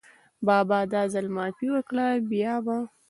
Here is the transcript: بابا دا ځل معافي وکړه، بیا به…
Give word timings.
بابا 0.47 0.79
دا 0.93 1.01
ځل 1.13 1.27
معافي 1.35 1.67
وکړه، 1.71 2.05
بیا 2.29 2.53
به… 2.65 2.77